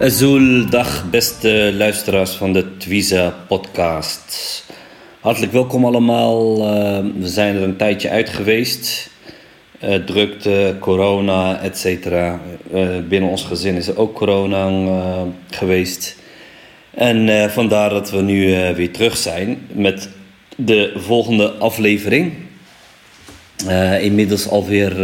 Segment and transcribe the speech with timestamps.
[0.00, 4.64] Azul, dag beste luisteraars van de Twiza podcast.
[5.20, 6.58] Hartelijk welkom allemaal.
[6.58, 9.10] Uh, we zijn er een tijdje uit geweest.
[9.84, 12.40] Uh, drukte, corona, et cetera.
[12.74, 16.16] Uh, binnen ons gezin is er ook corona geweest.
[16.90, 20.08] En vandaar dat we nu weer terug zijn met
[20.56, 22.32] de volgende aflevering.
[24.00, 25.00] inmiddels alweer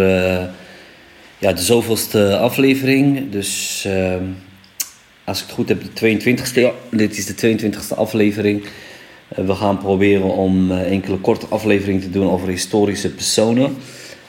[1.38, 3.30] ja, de zoveelste aflevering.
[3.30, 3.86] Dus
[5.24, 6.54] als ik het goed heb, de 22e.
[6.54, 8.64] Ja, dit is de 22e aflevering.
[9.28, 13.76] Eh, we gaan proberen om eh, enkele korte afleveringen te doen over historische personen.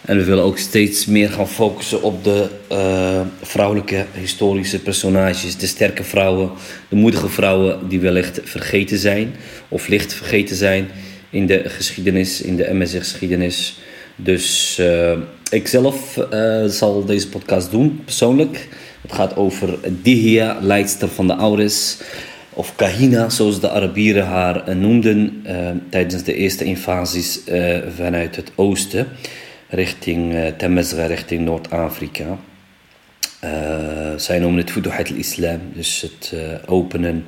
[0.02, 5.58] En we willen ook steeds meer gaan focussen op de uh, vrouwelijke historische personages.
[5.58, 6.50] De sterke vrouwen,
[6.90, 9.36] de moedige vrouwen die wellicht vergeten zijn.
[9.70, 10.88] Of licht vergeten zijn
[11.30, 13.78] in de geschiedenis, in de MSR-geschiedenis.
[14.16, 15.12] Dus uh,
[15.52, 16.20] ik zelf
[16.68, 18.68] zal deze podcast doen, persoonlijk.
[19.06, 21.98] Het gaat over Dihya, leidster van de Auris.
[22.50, 28.52] Of Kahina, zoals de Arabieren haar noemden uh, tijdens de eerste invasies uh, vanuit het
[28.56, 29.08] oosten,
[29.70, 32.38] richting uh, Temesra, richting Noord-Afrika.
[34.16, 36.34] zij noemen het Fuduhat al-Islam, dus het
[36.66, 37.26] openen,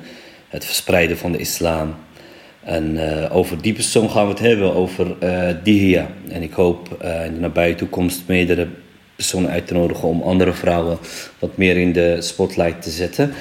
[0.48, 1.94] het verspreiden van de islam.
[2.62, 2.98] En
[3.30, 5.16] over die persoon gaan we het hebben, over
[5.62, 6.10] Dihya.
[6.28, 8.68] En ik hoop in de nabije toekomst meerdere
[9.18, 10.98] personen uit te nodigen om andere vrouwen
[11.38, 13.32] wat meer in de spotlight te zetten.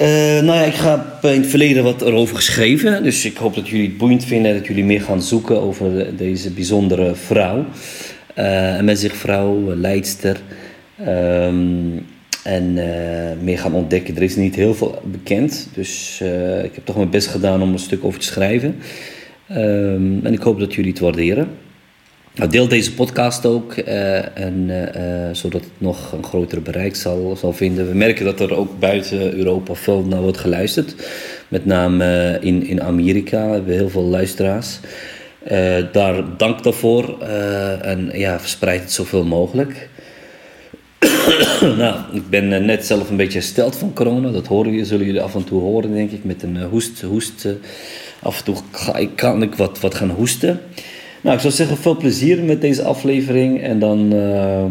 [0.00, 0.08] Uh,
[0.40, 3.02] nou ja, ik heb in het verleden wat erover geschreven.
[3.02, 4.54] Dus ik hoop dat jullie het boeiend vinden.
[4.54, 7.64] Dat jullie meer gaan zoeken over deze bijzondere vrouw.
[8.38, 10.40] Uh, een zich vrouw, leidster.
[11.00, 12.06] Um,
[12.42, 12.84] en uh,
[13.42, 14.16] meer gaan ontdekken.
[14.16, 15.68] Er is niet heel veel bekend.
[15.74, 16.20] Dus
[16.64, 18.76] ik heb toch mijn best gedaan om een stuk over te schrijven.
[19.50, 21.48] Um, en ik hoop dat jullie het waarderen.
[22.34, 27.36] Nou, deel deze podcast ook, uh, en, uh, zodat het nog een groter bereik zal,
[27.36, 27.88] zal vinden.
[27.88, 30.94] We merken dat er ook buiten Europa veel naar wordt geluisterd.
[31.48, 34.78] Met name in, in Amerika hebben we heel veel luisteraars.
[35.92, 37.20] daar dank daarvoor
[37.82, 39.88] en ja, verspreid het zoveel mogelijk.
[41.82, 44.30] nou, ik ben net zelf een beetje hersteld van corona.
[44.30, 47.00] Dat horen jullie, zullen jullie af en toe horen, denk ik, met een hoest.
[47.00, 47.46] hoest
[48.22, 48.56] af en toe
[49.14, 50.60] kan ik wat, wat gaan hoesten.
[51.24, 53.62] Nou, ik zou zeggen, veel plezier met deze aflevering.
[53.62, 54.62] En dan, uh,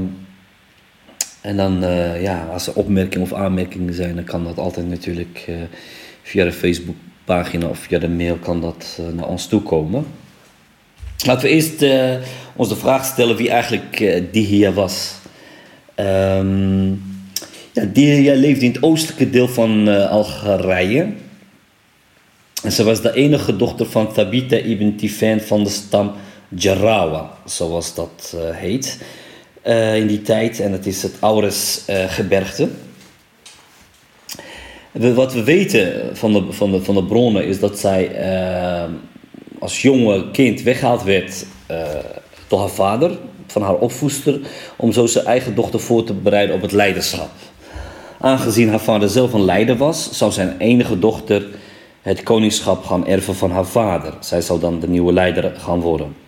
[1.41, 5.45] en dan uh, ja, als er opmerkingen of aanmerkingen zijn, dan kan dat altijd natuurlijk
[5.49, 5.55] uh,
[6.23, 10.05] via de Facebookpagina of via de mail kan dat naar ons toe komen.
[11.25, 11.85] Laten we eerst
[12.55, 15.13] ons de vraag stellen wie eigenlijk Dihia was.
[15.95, 17.03] Um,
[17.71, 21.07] ja, Dihia leefde in het oostelijke deel van Algerije.
[22.63, 26.11] En ze was de enige dochter van Thabita ibn Tifan van de stam
[26.55, 28.99] Jarawa, zoals dat uh, heet,
[29.67, 30.59] uh, in die tijd.
[30.59, 32.69] En het is het Aures-gebergte.
[34.91, 38.11] Uh, wat we weten van de, van de, van de bronnen is dat zij
[39.59, 41.45] als jonge kind weggehaald werd
[42.47, 44.39] door haar vader, van haar opvoester,
[44.75, 47.29] om zo zijn eigen dochter voor te bereiden op het leiderschap.
[48.19, 51.45] Aangezien haar vader zelf een leider was, zou zijn enige dochter
[52.01, 54.13] het koningschap gaan erven van haar vader.
[54.19, 56.22] Zij zou dan de nieuwe leider gaan worden.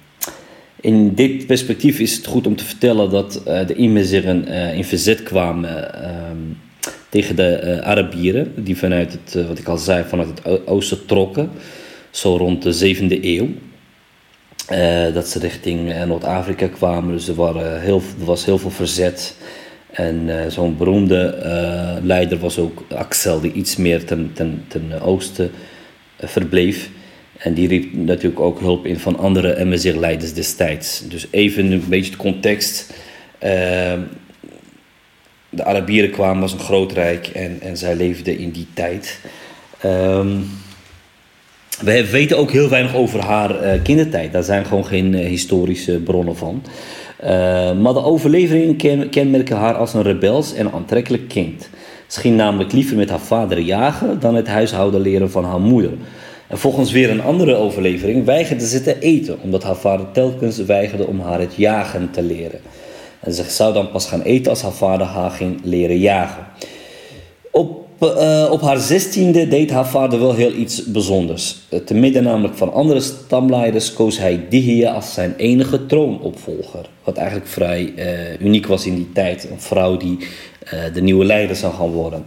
[0.85, 4.83] In dit perspectief is het goed om te vertellen dat uh, de Imeziren uh, in
[4.83, 6.37] verzet kwamen ehm,
[7.09, 11.49] tegen de uh, Arabieren, die vanuit het, wat ik al zei, vanuit het oosten trokken,
[12.09, 13.47] zo rond de 7e eeuw.
[15.13, 19.35] dat ze richting Noord-Afrika kwamen, dus er, waren heel, was heel veel verzet.
[19.91, 21.37] En zo'n beroemde
[22.03, 25.51] leider was ook Axel, die iets meer ten, ten, ten oosten
[26.17, 26.89] verbleef.
[27.45, 31.07] En die riep natuurlijk ook hulp in van andere MSR-leiders destijds.
[31.07, 32.93] Dus even een beetje de context.
[33.39, 33.99] Ehm,
[35.49, 39.19] de Arabieren kwamen als een groot rijk en, en zij leefden in die tijd.
[39.79, 40.37] Ehm,
[41.81, 44.31] we weten ook heel weinig over haar uh, kindertijd.
[44.31, 46.63] Daar zijn gewoon geen uh, historische bronnen van.
[47.23, 47.29] Uh,
[47.73, 51.69] maar de overleveringen kenmerken haar als een rebels en aantrekkelijk kind.
[52.07, 55.91] Ze namelijk liever met haar vader jagen dan het huishouden leren van haar moeder.
[56.47, 61.07] En volgens weer een andere overlevering weigerde ze te eten, omdat haar vader telkens weigerde
[61.07, 62.59] om haar het jagen te leren.
[63.19, 66.45] En ze zou dan pas gaan eten als haar vader haar ging leren jagen.
[67.51, 71.55] Op uh, op haar zestiende deed haar vader wel heel iets bijzonders.
[71.85, 76.89] Te midden namelijk van andere stamleiders koos hij Dihya als zijn enige troonopvolger.
[77.03, 79.47] Wat eigenlijk vrij uh, uniek was in die tijd.
[79.51, 80.17] Een vrouw die
[80.93, 82.25] de nieuwe leider zou gaan worden.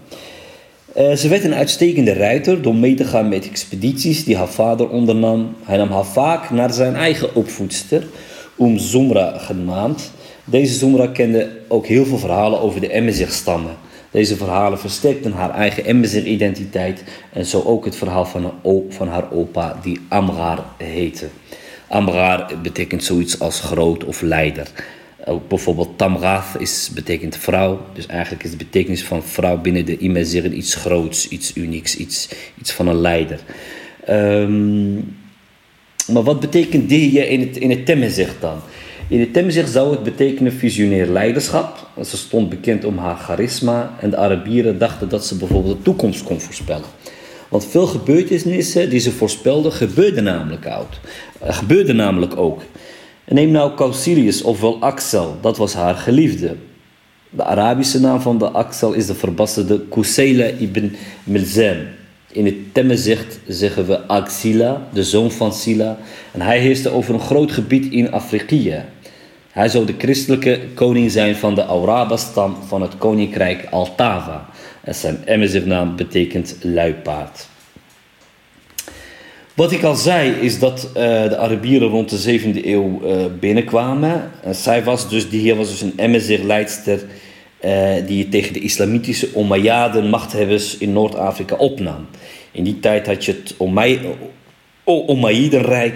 [0.98, 5.54] Ze werd een uitstekende ruiter door mee te gaan met expedities die haar vader ondernam.
[5.62, 8.06] Hij nam haar vaak naar zijn eigen opvoedster,
[8.56, 10.12] Om Zumra genaamd.
[10.44, 13.76] Deze Zumra kende ook heel veel verhalen over de Emezigh-stammen.
[14.10, 18.52] Deze verhalen versterkten haar eigen Emezigh-identiteit en zo ook het verhaal van,
[18.88, 21.26] van haar opa die Amrar heette.
[21.88, 24.66] Amrar betekent zoiets als groot of leider.
[25.28, 27.80] Ook bijvoorbeeld Tamrath is, betekent vrouw.
[27.92, 32.28] Dus eigenlijk is de betekenis van vrouw binnen de Imezigh iets groots, iets unieks, iets,
[32.58, 33.40] iets van een leider.
[34.08, 35.16] Um,
[36.12, 38.60] maar wat betekent die in het, in het dan?
[39.08, 41.88] In het Temzig zou het betekenen visionair leiderschap.
[42.04, 46.22] Ze stond bekend om haar charisma en de Arabieren dachten dat ze bijvoorbeeld de toekomst
[46.22, 46.88] kon voorspellen.
[47.48, 51.00] Want veel gebeurtenissen die ze voorspelden gebeurden namelijk, oud.
[51.42, 52.62] Uh, gebeurden namelijk ook.
[53.28, 56.56] Neem nou Causilius ofwel Axel, dat was haar geliefde.
[57.30, 61.88] De Arabische naam van de Axel is de verbasterde Kusela ibn Milzem.
[62.32, 65.98] In het Temmezicht zeggen we Axila, de zoon van Sila.
[66.32, 68.84] En hij heerste over een groot gebied in Afrikië.
[69.50, 74.48] Hij zou de christelijke koning zijn van de Auraba-stam van het koninkrijk Altava.
[74.80, 77.46] En zijn Emezigh-naam betekent luipaard.
[79.58, 80.92] Wat ik al zei is dat uh,
[81.28, 84.30] de Arabieren rond de 7e eeuw uh, binnenkwamen.
[84.42, 87.04] En zij was dus, die hier was dus een Emezigh-leidster
[87.64, 92.06] uh, die tegen de islamitische Umayyaden machthebbers in Noord-Afrika opnam.
[92.52, 93.54] In die tijd had je het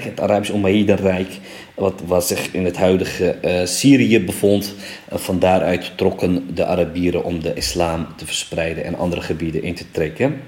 [0.05, 1.38] het Arabisch Omayyadenrijk,
[1.75, 4.75] wat, wat zich in het huidige Syrië bevond.
[5.12, 9.75] Uh, van daaruit trokken de Arabieren om de islam te verspreiden en andere gebieden in
[9.75, 10.41] te trekken.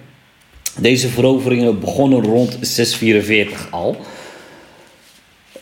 [0.78, 3.96] Deze veroveringen begonnen rond 644 al.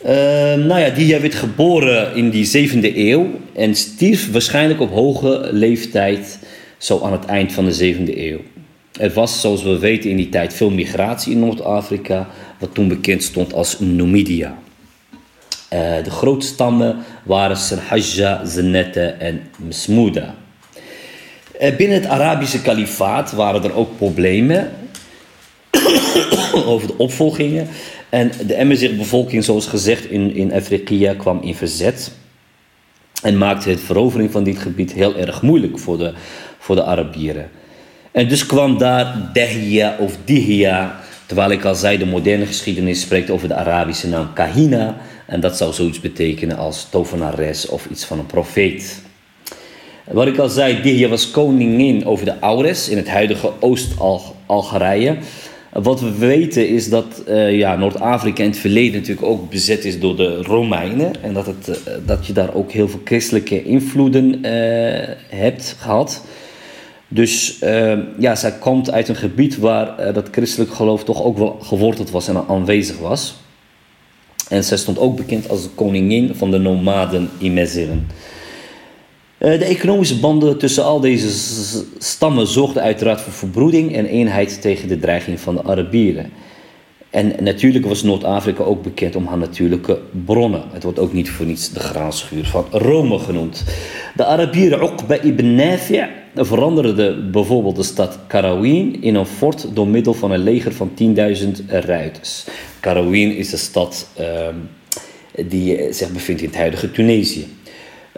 [0.05, 0.09] Uh,
[0.53, 6.39] nou ja, die werd geboren in die 7e eeuw en stierf waarschijnlijk op hoge leeftijd,
[6.77, 8.39] zo aan het eind van de 7e eeuw.
[8.99, 12.29] Er was, zoals we weten, in die tijd veel migratie in Noord-Afrika,
[12.59, 14.57] wat toen bekend stond als Numidia.
[15.73, 20.35] Uh, de grote stammen waren Sarhajja, Zenette en Masmuda.
[21.61, 24.71] Uh, binnen het Arabische kalifaat waren er ook problemen
[26.71, 27.67] over de opvolgingen.
[28.09, 32.11] En de Emezigh-bevolking, zoals gezegd in, in Afrika, kwam in verzet.
[33.21, 36.13] En maakte het verovering van dit gebied heel erg moeilijk voor de,
[36.59, 37.49] voor de Arabieren.
[38.11, 43.29] En dus kwam daar Dehia of Dihia, terwijl ik al zei, de moderne geschiedenis spreekt
[43.29, 44.97] over de Arabische naam Kahina.
[45.25, 49.01] En dat zou zoiets betekenen als tovenares of iets van een profeet.
[50.11, 55.17] Wat ik al zei, Dihia was koningin over de Aures in het huidige Oost-Algerije.
[55.73, 59.99] Wat we weten is dat uh, ja, Noord-Afrika in het verleden natuurlijk ook bezet is
[59.99, 61.23] door de Romeinen.
[61.23, 64.41] En dat, het, uh, dat je daar ook heel veel christelijke invloeden uh,
[65.29, 66.25] hebt gehad.
[67.07, 67.57] Dus
[68.19, 72.27] ja, zij komt uit een gebied waar dat christelijk geloof toch ook wel geworteld was
[72.27, 73.35] en aanwezig was.
[74.49, 78.07] En zij stond ook bekend als de koningin van de nomaden in Meziren.
[79.43, 81.29] Eh, de economische banden tussen al deze
[81.97, 86.31] stammen zorgden uiteraard voor verbroeding en eenheid tegen de dreiging van de Arabieren.
[87.09, 90.63] En natuurlijk was Noord-Afrika ook bekend om haar natuurlijke bronnen.
[90.71, 93.63] Het wordt ook niet voor niets de graanschuur van Rome genoemd.
[94.15, 100.13] De Arabieren Uqba ibn Nafi' veranderden bijvoorbeeld de stad Karawin in een fort door middel
[100.13, 102.45] van een leger van 10.000 ruiters.
[102.79, 104.25] Karawin is de stad uh,
[105.45, 107.47] die zich bevindt in het huidige Tunesië.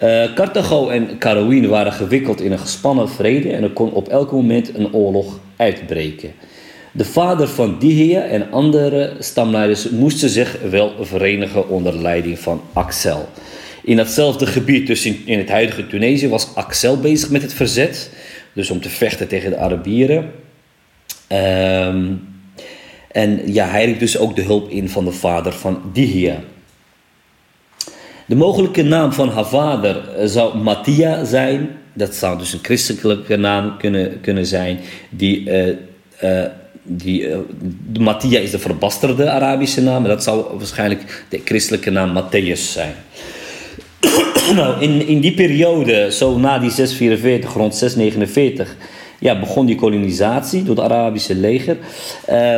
[0.04, 4.32] Uh, Carthago en Karawin waren gewikkeld in een gespannen vrede en er kon op elk
[4.32, 6.32] moment een oorlog uitbreken.
[6.92, 13.30] De vader van Dihia en andere stamleiders moesten zich wel verenigen onder leiding van Axel.
[13.84, 18.12] In datzelfde gebied, dus in, het huidige Tunesië, was Axel bezig met het verzet.
[18.54, 20.32] Dus om te vechten tegen de Arabieren.
[21.32, 22.28] Um,
[23.12, 26.40] en ja, hij riep dus ook de hulp in van de vader van Dihia.
[28.26, 31.70] De mogelijke naam van haar vader zou Mattia zijn.
[31.94, 34.80] Dat zou dus een christelijke naam kunnen, kunnen zijn.
[35.10, 35.68] Die, uh,
[36.24, 36.46] uh,
[36.84, 37.28] die,
[38.00, 40.04] Mattia is de verbasterde Arabische naam.
[40.04, 42.94] Dat zou waarschijnlijk de christelijke naam Matthäus zijn.
[44.56, 48.76] nou, in, in die periode, zo na die 644, rond 649,
[49.20, 51.78] ja, begon die kolonisatie door het Arabische leger.
[52.30, 52.58] Uh,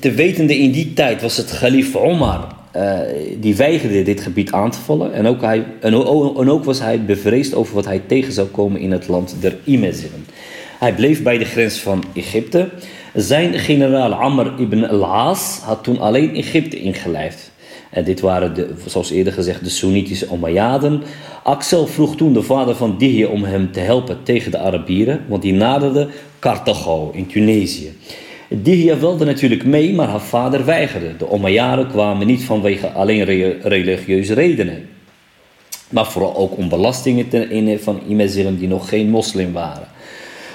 [0.00, 2.98] te wetende in die tijd was het Khalif Omar, uh,
[3.40, 5.12] die weigerde dit gebied aan te vallen.
[5.12, 5.94] En ook, hij, en,
[6.48, 10.26] ook was hij bevreesd over wat hij tegen zou komen in het land der Imeziren.
[10.78, 12.68] Hij bleef bij de grens van Egypte.
[13.14, 17.52] Zijn generaal Amr ibn al-As had toen alleen Egypte ingelijfd.
[17.90, 21.02] En dit waren, de, zoals eerder gezegd, de Soenitische Umayyaden.
[21.42, 25.42] Axel vroeg toen de vader van Dihya om hem te helpen tegen de Arabieren, want
[25.42, 27.92] die naderden Carthago in Tunesië.
[28.62, 31.16] Dihya wilde natuurlijk mee, maar haar vader weigerde.
[31.16, 33.24] De Umayyaden kwamen niet vanwege alleen
[33.60, 34.88] religieuze redenen,
[35.88, 39.88] maar vooral ook om belastingen te innen van Imeziren die nog geen moslim waren.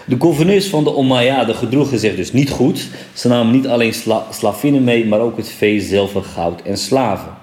[0.05, 2.87] De gouverneurs van de Umayyaden gedroegen zich dus niet goed.
[3.13, 7.37] Ze namen niet alleen sla slavinnen mee, maar ook het vee, zilver, goud en slaven.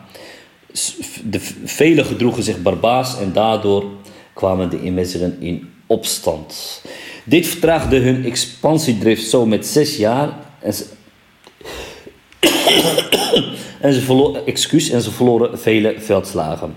[1.24, 3.84] De velen gedroegen zich barbaars en daardoor
[4.32, 6.82] kwamen de Imeziren in opstand.
[7.24, 10.28] Dit vertraagde hun expansiedrift zo met zes jaar
[10.66, 10.84] en ze,
[13.80, 16.74] en excuus, en ze verloren vele veldslagen.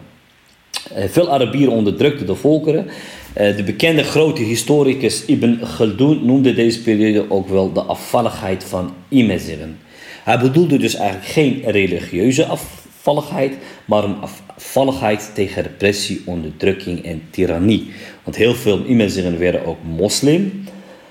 [0.93, 2.88] Eh, veel Arabieren onderdrukten de volkeren
[3.34, 8.93] eh, de bekende grote historicus Ibn Khaldun noemde deze periode ook wel de afvalligheid van
[9.10, 9.79] Imeziren.
[10.24, 13.53] Hij bedoelde dus eigenlijk geen religieuze afvalligheid,
[13.86, 14.17] maar een
[14.55, 17.91] afvalligheid tegen repressie, onderdrukking en tirannie.
[18.24, 20.63] Want heel veel Imeziren werden ook moslim,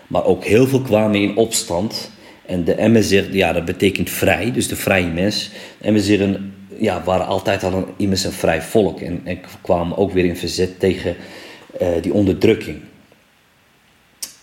[0.06, 2.11] maar ook heel veel kwamen in opstand.
[2.49, 5.50] En de Emezir, ja, dat betekent vrij, dus de vrije mens.
[5.81, 6.40] De
[6.78, 10.37] ja, waren altijd al een, immers een vrij volk en, en kwamen ook weer in
[10.37, 11.17] verzet tegen
[11.78, 12.76] eh, die onderdrukking.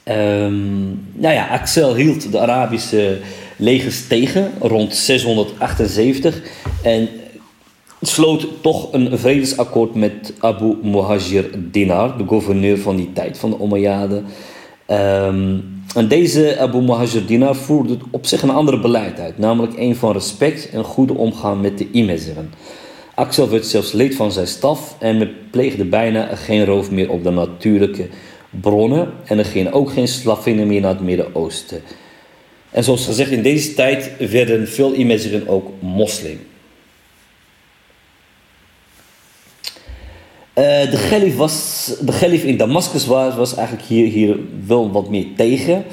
[0.04, 3.20] Um, nou ja, Axel hield de Arabische
[3.56, 6.42] legers tegen rond 678
[6.84, 7.10] en
[8.02, 13.58] sloot toch een vredesakkoord met Abu Muhajir Dinar, de gouverneur van die tijd van de
[13.62, 14.26] Umayyaden.
[14.88, 19.96] Um, en deze Abu Muhajir Dinar voerde op zich een ander beleid uit, namelijk een
[19.96, 22.54] van respect en goede omgang met de Imeziren.
[23.14, 27.30] Axel werd zelfs lid van zijn staf en pleegde bijna geen roof meer op de
[27.30, 28.08] natuurlijke
[28.50, 29.12] bronnen.
[29.26, 31.82] En er gingen ook geen slavinnen meer naar het Midden-Oosten.
[32.72, 36.40] En zoals gezegd, in deze tijd werden veel Imeziren ook moslim.
[40.58, 45.26] Uh, de gelif was, de in Damascus was, was eigenlijk hier, hier wel wat meer
[45.36, 45.84] tegen.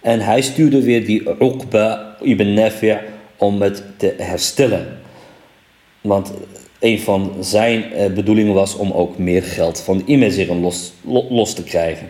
[0.00, 2.98] En hij stuurde weer die Uqba ibn Nafi'
[3.36, 5.00] om het te herstellen.
[6.00, 6.32] Want
[6.80, 10.92] een van zijn eh, bedoelingen was om ook meer geld van de Imeziren los,
[11.28, 12.08] los te krijgen.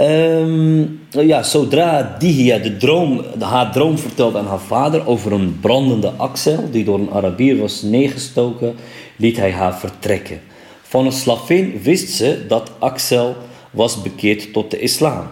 [0.00, 6.10] Um, ja, zodra Dihia de droom, haar droom vertelde aan haar vader over een brandende
[6.16, 8.74] Axel die door een Arabier was neergestoken,
[9.18, 10.40] liet hij haar vertrekken.
[10.82, 13.36] Van een slavin wist ze dat Axel
[13.70, 15.28] was bekeerd tot de islam.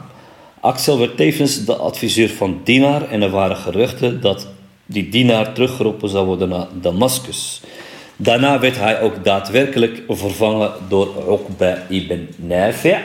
[0.61, 4.49] Axel werd tevens de adviseur van Dinar en er waren geruchten dat
[4.87, 7.61] die dienaar teruggeroepen zou worden naar Damascus.
[8.17, 12.97] Daarna werd hij ook daadwerkelijk vervangen door Uqba ibn Nafi'.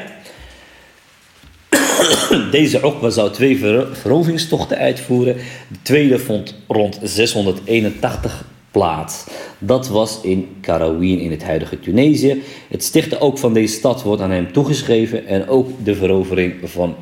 [2.52, 3.60] Deze Uqba zou twee
[3.92, 5.36] veroveringstochten uitvoeren.
[5.68, 9.26] De tweede vond rond 681 plaats.
[9.60, 12.44] Dat was in Karawin in het huidige Tunesië.
[12.70, 16.96] Het stichten ook van deze stad wordt aan hem toegeschreven en ook de verovering van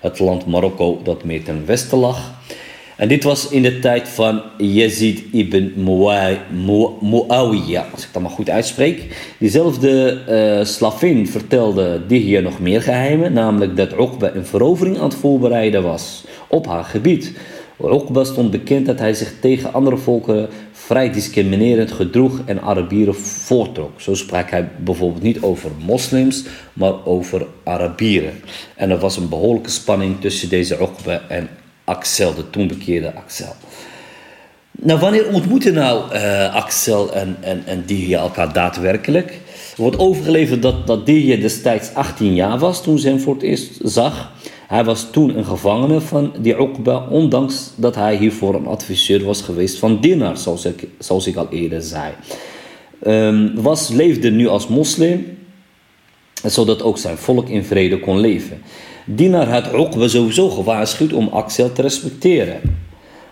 [0.00, 2.34] het land Marokko dat meer ten westen lag.
[2.96, 5.72] En dit was in de tijd van Yazid ibn
[7.00, 9.16] Muawiyah, als ik dat maar goed uitspreek.
[9.38, 15.14] Diezelfde uh, slavin vertelde hier nog meer geheimen, namelijk dat Uqba een verovering aan het
[15.14, 17.32] voorbereiden was op haar gebied.
[17.84, 20.48] Uqba stond bekend dat hij zich tegen andere volken
[20.86, 24.00] vrij discriminerend gedroeg en Arabieren voortrok.
[24.00, 28.32] Zo sprak hij bijvoorbeeld niet over moslims, maar over Arabieren.
[28.74, 31.48] En er was een behoorlijke spanning tussen deze Uqba en
[31.84, 33.54] Axel, de toen bekeerde Axel.
[34.70, 37.84] Nou, wanneer ontmoeten nou uh, Axel en, en, en
[38.18, 39.30] elkaar daadwerkelijk?
[39.76, 41.06] Er wordt overgeleverd dat, dat
[41.40, 44.32] destijds 18 jaar was toen ze hem voor het eerst zag.
[44.66, 49.42] Hij was toen een gevangene van die Uqba, ondanks dat hij hiervoor een adviseur was
[49.42, 52.12] geweest van Dinar, zoals ik, al eerder zei.
[53.06, 55.38] Um, was, leefde nu als moslim,
[56.44, 58.62] zodat ook zijn volk in vrede kon leven.
[59.04, 62.60] Dinar had Uqba sowieso gewaarschuwd om Axel te respecteren.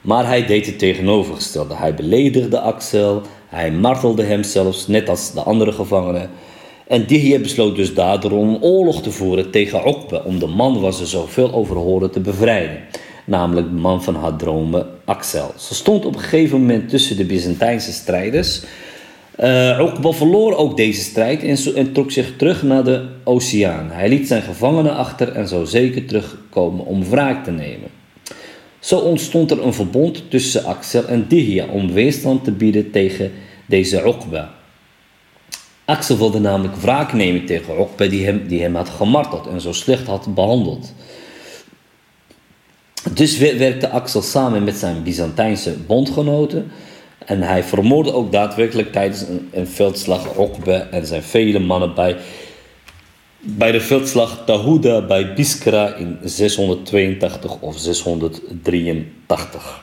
[0.01, 1.75] Maar hij deed het tegenovergestelde.
[1.75, 6.31] Hij beledigde Axel, hij martelde hem zelfs, net als de andere gevangenen.
[6.87, 10.81] En Dihya besloot dus daardoor om een oorlog te voeren tegen Uqba, om de man
[10.81, 12.79] waar ze zoveel over hoorden te bevrijden.
[13.27, 15.53] Namelijk de man van haar dromen, Axel.
[15.59, 18.63] Ze stond op een gegeven moment tussen de Byzantijnse strijders
[19.41, 21.43] uh, Uqba verloor ook deze strijd
[21.75, 23.91] en, trok zich terug naar de oceaan.
[23.91, 27.89] Hij liet zijn gevangenen achter en zou zeker terugkomen om wraak te nemen.
[28.79, 33.33] Zo ontstond er een verbond tussen Axel en Dihya om weerstand te bieden tegen
[33.67, 34.55] deze Uqba.
[35.85, 39.73] Axel wilde namelijk wraak nemen tegen Okbe die hem, die hem had gemarteld en zo
[39.73, 40.93] slecht had behandeld.
[43.13, 46.71] Dus werkte Axel samen met zijn Byzantijnse bondgenoten
[47.27, 52.17] en hij vermoordde ook daadwerkelijk tijdens een, een veldslag Okbe en zijn vele mannen bij,
[53.41, 59.83] bij de veldslag Tahuda bij Biskra in 682 of 683.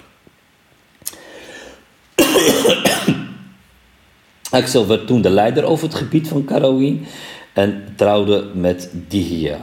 [4.51, 7.05] Axel werd toen de leider over het gebied van Karawin
[7.53, 9.57] en trouwde met Dihia.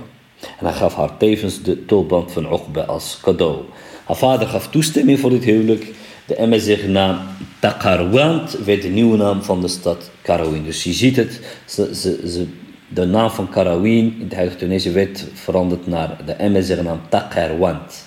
[0.59, 3.57] En hij gaf haar tevens de tulband van Uqba als cadeau.
[4.05, 5.93] Haar vader gaf toestemming voor dit huwelijk.
[6.27, 7.19] De Amazigh naam
[7.61, 10.65] Takarwant werd de nieuwe naam van de stad Karawin.
[10.65, 11.95] Dus je ziet het, ze,
[12.27, 12.47] ze,
[12.89, 18.07] de naam van Karawin in de huidige Tunesië werd veranderd naar de Amazigh naam Takarwant.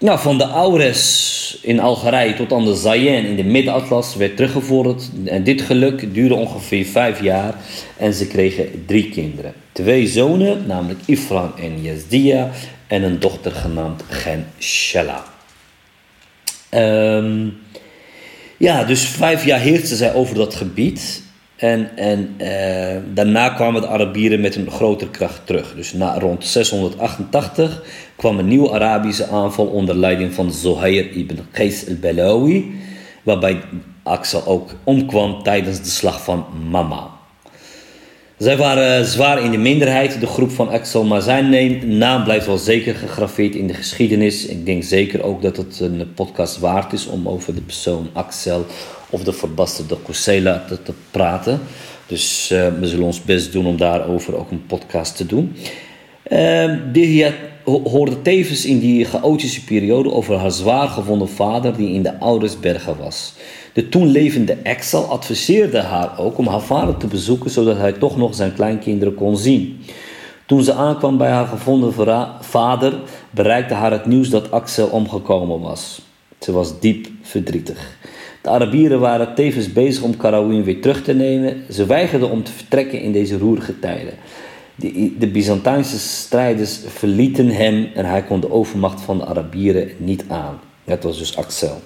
[0.00, 5.10] Nou, van de Aures in Algerije tot aan de Zayen in de Midden-Atlas werd teruggevorderd.
[5.24, 7.54] En dit geluk duurde ongeveer vijf jaar
[7.96, 9.52] en ze kregen drie kinderen.
[9.72, 12.50] Twee zonen, namelijk Ifran en Yazdia,
[12.86, 15.24] en een dochter genaamd Gen Shella.
[16.70, 17.58] Um,
[18.56, 21.22] ja, dus vijf jaar heerste zij over dat gebied.
[21.58, 25.74] En, en uh, daarna kwamen de Arabieren met een grotere kracht terug.
[25.74, 27.82] Dus na, rond 688
[28.16, 32.74] kwam een nieuwe Arabische aanval onder leiding van Zohair ibn Qais al-Balawi,
[33.22, 33.60] waarbij
[34.02, 37.10] Axel ook omkwam tijdens de slag van Mama.
[38.36, 42.58] Zij waren zwaar in de minderheid, de groep van Axel, maar zijn naam blijft wel
[42.58, 44.46] zeker gegraveerd in de geschiedenis.
[44.46, 48.66] Ik denk zeker ook dat het een podcast waard is om over de persoon Axel
[49.10, 51.60] of de verbasterde Kusela te, te praten.
[52.06, 55.56] Dus uh, we zullen ons best doen om daarover ook een podcast te doen.
[56.30, 57.32] Uh,
[57.64, 62.96] hoorde tevens in die chaotische periode over haar zwaar gevonden vader die in de Oudersbergen
[62.98, 63.34] was.
[63.72, 68.16] De toen levende Axel adviseerde haar ook om haar vader te bezoeken zodat hij toch
[68.16, 69.80] nog zijn kleinkinderen kon zien.
[70.46, 71.92] Toen ze aankwam bij haar gevonden
[72.40, 73.00] vader,
[73.30, 76.00] bereikte haar het nieuws dat Axel omgekomen was.
[76.38, 77.96] Ze was diep verdrietig.
[78.48, 81.64] De Arabieren waren tevens bezig om Karawin weer terug te nemen.
[81.70, 84.14] Ze weigerden om te vertrekken in deze roerige tijden.
[85.18, 90.60] De, Byzantijnse strijders verlieten hem en hij kon de overmacht van de Arabieren niet aan.
[90.84, 91.80] Dat was dus Axel.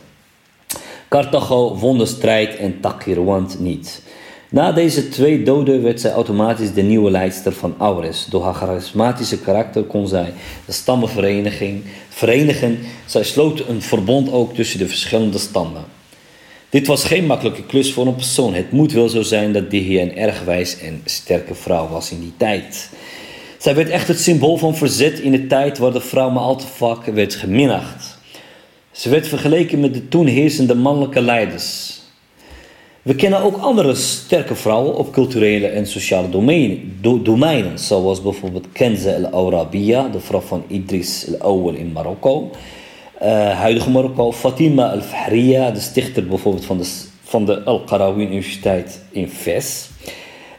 [1.08, 4.02] Carthago won de strijd en Takirwant niet.
[4.50, 8.26] Na deze twee doden werd zij automatisch de nieuwe leidster van Auris.
[8.30, 10.32] Door haar charismatische karakter kon zij
[10.66, 11.08] de stammen
[12.08, 12.78] verenigen.
[13.06, 16.00] Zij sloot een verbond ook tussen de verschillende stammen.
[16.72, 18.54] Dit was geen makkelijke klus voor een persoon.
[18.54, 22.20] Het moet wel zo zijn dat Dihya een erg wijs en sterke vrouw was in
[22.20, 22.90] die tijd.
[23.58, 26.56] Zij werd echt het symbool van verzet in de tijd waar de vrouw maar al
[26.56, 28.18] te vaak werd geminacht.
[28.90, 32.00] Ze werd vergeleken met de toen heersende mannelijke leiders.
[33.02, 39.10] We kennen ook andere sterke vrouwen op culturele en sociale domeinen, domeinen zoals bijvoorbeeld Kenza
[39.10, 42.50] el-Arabiya, de vrouw van Idris el-Awwal in Marokko.
[43.22, 46.88] Uh, huidige Marokko, Fatima al-Fahriya, de stichter bijvoorbeeld van de,
[47.22, 49.88] van de Al-Qarawin Universiteit in Fes.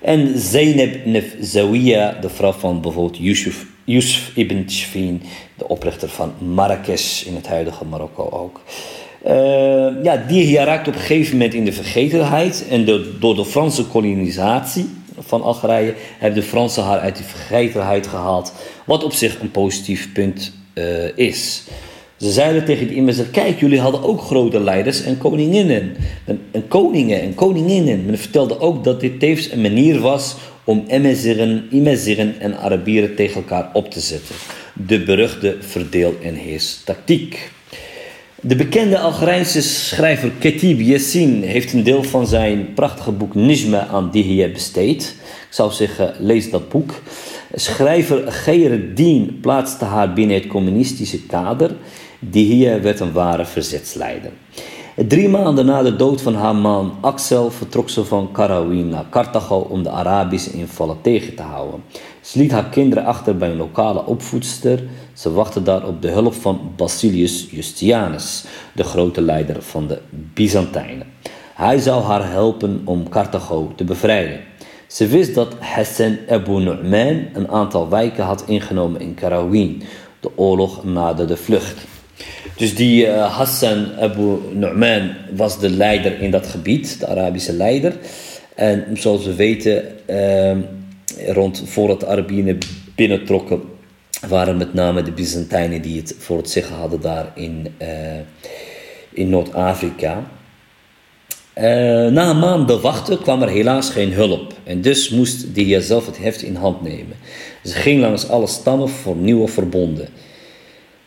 [0.02, 5.22] En Zainab Nefzawiya, de vrouw van bijvoorbeeld Yusuf, Yusuf ibn Tshfin,
[5.58, 8.62] de oprichter van Marrakesh in het huidige Marokko ook.
[9.26, 12.66] Uh, ja, die raakt op een gegeven moment in de vergetelheid.
[12.70, 12.86] En
[13.20, 18.54] door de Franse kolonisatie van Algerije hebben de Fransen haar uit die vergetelheid gehaald.
[18.86, 21.64] Wat op zich een positief punt uh, is.
[22.24, 25.96] Ze zeiden tegen de immers, kijk, jullie hadden ook grote leiders en koninginnen.
[26.26, 28.06] En, en koningen en koninginnen.
[28.06, 33.36] Men vertelde ook dat dit tevens een manier was om Emezeren, Imezeren en Arabieren tegen
[33.36, 34.36] elkaar op te zetten.
[34.88, 37.52] De beruchte verdeel- en heers tactiek.
[38.42, 44.12] De bekende Algerijnse schrijver Ketib Yassin heeft een deel van zijn prachtige boek Nijma aan
[44.12, 45.16] Dihya besteed.
[45.22, 47.02] Ik zou zeggen, lees dat boek.
[47.56, 51.72] Schrijver Dien plaatste haar binnen het communistische kader
[52.30, 54.32] Dihia werd een ware verzetsleider.
[54.96, 59.58] Drie maanden na de dood van haar man Axel vertrok ze van Karawin naar Carthago
[59.58, 61.84] om de Arabische invallen tegen te houden.
[62.22, 64.84] Ze liet haar kinderen achter bij een lokale opvoedster.
[65.14, 70.00] Ze wachtte daar op de hulp van Basilius Justianus, de grote leider van de
[70.34, 71.08] Byzantijnen.
[71.54, 74.40] Hij zou haar helpen om Carthago te bevrijden.
[74.88, 79.84] Ze wist dat Hassan Abu Nu'man een aantal wijken had ingenomen in Karawin.
[80.20, 81.93] De oorlog naderde de vlucht.
[82.58, 87.94] Dus die uh, Hassan Abu Nu'man was de leider in dat gebied, de Arabische leider.
[88.56, 90.58] En zoals we weten, uh,
[91.34, 92.58] rond voordat de Arabieren
[92.96, 93.62] binnentrokken,
[94.28, 97.88] waren met name de Byzantijnen die het voor het zeggen hadden daar in, uh,
[99.10, 100.24] in Noord-Afrika.
[101.58, 101.64] Uh,
[102.12, 104.54] na een maand bewachten kwam er helaas geen hulp.
[104.64, 107.16] En dus moest Dihya zelf het heft in hand nemen.
[107.64, 110.08] Ze ging langs alle stammen voor nieuwe verbonden.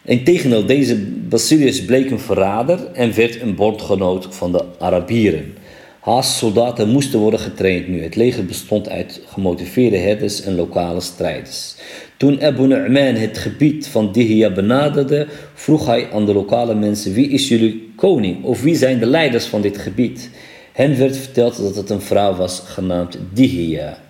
[0.07, 0.97] Integendeel, deze
[1.29, 5.55] Basilius bleek een verrader en werd een bondgenoot van de Arabieren.
[6.01, 8.03] Haas soldaten moesten worden getraind nu.
[8.03, 11.75] Het leger bestond uit gemotiveerde herders en lokale strijders.
[12.17, 17.29] Toen Abu Nu'man het gebied van Dihya benaderde, vroeg hij aan de lokale mensen: Wie
[17.29, 18.45] is jullie koning?
[18.45, 20.31] Of wie zijn de leiders van dit gebied?
[20.73, 24.06] Hen werd verteld dat het een vrouw was genaamd Dihya.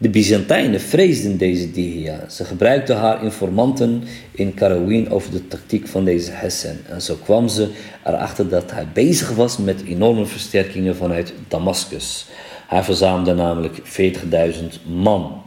[0.00, 2.28] De Byzantijnen vreesden deze Dihya.
[2.30, 6.76] Ze gebruikten haar informanten in Karawin over de tactiek van deze Hassan.
[6.88, 7.68] En zo kwam ze
[8.04, 12.26] erachter dat hij bezig was met enorme versterkingen vanuit Damascus.
[12.68, 15.42] Hij verzamelde namelijk 40.000 man.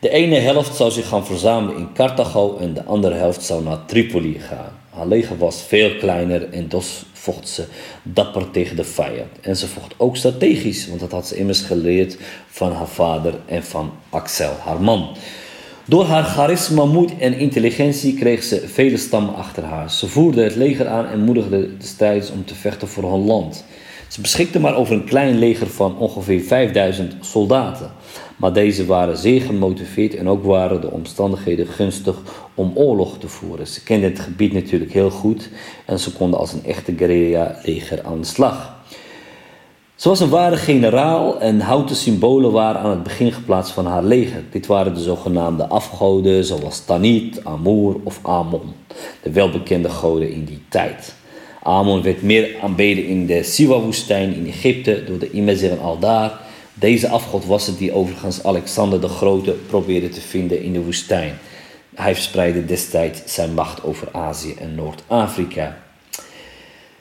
[0.00, 3.84] De ene helft zou zich gaan verzamelen in Carthago en de andere helft zou naar
[3.86, 4.72] Tripoli gaan.
[4.90, 7.64] Haar leger was veel kleiner en dus vocht ze
[8.02, 9.40] dapper tegen de vijand.
[9.40, 13.64] En ze vocht ook strategisch, want dat had ze immers geleerd van haar vader en
[13.64, 15.16] van Axel, haar man.
[15.86, 19.90] Door haar charisma, moed en intelligentie kreeg ze vele stammen achter haar.
[19.90, 23.64] Ze voerde het leger aan en moedigde de strijders om te vechten voor hun land.
[24.08, 27.90] Ze beschikte maar over een klein leger van ongeveer 5000 soldaten.
[28.36, 32.16] Maar deze waren zeer gemotiveerd en ook waren de omstandigheden gunstig
[32.54, 33.66] om oorlog te voeren.
[33.66, 35.50] Ze kenden het gebied natuurlijk heel goed
[35.86, 38.82] en ze konden als een echte guerrilla-leger aan de slag.
[39.94, 44.04] Ze was een ware generaal en houten symbolen waren aan het begin geplaatst van haar
[44.04, 44.42] leger.
[44.50, 48.72] Dit waren de zogenaamde afgoden zoals Tanit, Amur of Amon,
[49.22, 51.14] de welbekende goden in die tijd.
[51.62, 56.40] Amon werd meer aanbeden in de Siwa-woestijn in Egypte door de Imezir al-Dar
[56.74, 61.38] deze afgod was het die overigens Alexander de Grote probeerde te vinden in de woestijn.
[61.94, 65.78] Hij verspreidde destijds zijn macht over Azië en Noord-Afrika.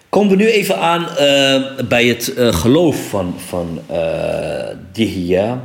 [0.09, 3.79] Komen we nu even aan uh, bij het uh, geloof van, van
[4.91, 5.63] Dihya.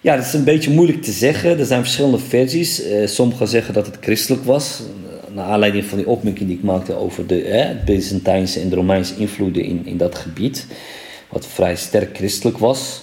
[0.00, 1.58] Ja, dat is een beetje moeilijk te zeggen.
[1.58, 2.82] Er zijn verschillende versies.
[3.04, 4.82] sommigen zeggen dat het christelijk was.
[5.34, 9.14] Naar aanleiding van die opmerking die ik maakte over de eh, Byzantijnse en de Romeinse
[9.16, 10.66] invloeden in, in dat gebied.
[11.28, 13.02] Wat vrij sterk christelijk was.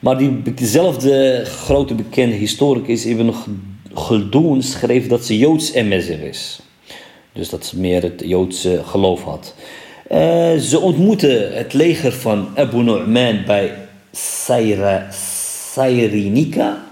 [0.00, 3.32] Maar die, dezelfde grote bekende historicus Ibn
[3.94, 6.60] Khaldun schreef dat ze Joods emmezer is.
[7.32, 9.54] Dus dat ze meer het Joodse geloof had.
[10.12, 13.74] Uh, ze ontmoette het leger van Abu Nu'man bij
[14.12, 15.08] Sayra.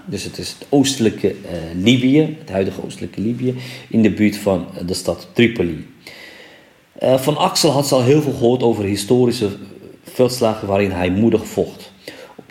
[0.05, 1.37] Dus het is het oostelijke uh,
[1.83, 3.55] Libië, het huidige oostelijke Libië,
[3.89, 5.87] in de buurt van de stad Tripoli.
[7.03, 9.49] Uh, van Axel had ze al heel veel gehoord over historische
[10.03, 11.93] veldslagen waarin hij moedig vocht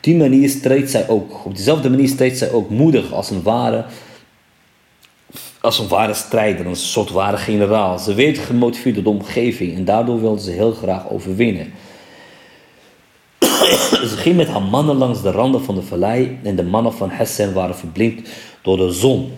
[0.04, 3.84] die manier streed zij ook, op dezelfde manier streed zij ook moedig als een ware,
[5.60, 7.98] als een ware strijder, een soort ware generaal.
[7.98, 11.72] Ze werd gemotiveerd door de omgeving en daardoor wilde ze heel graag overwinnen.
[14.10, 17.10] ze ging met haar mannen langs de randen van de vallei en de mannen van
[17.10, 18.28] Hessen waren verblind
[18.62, 19.32] door de zon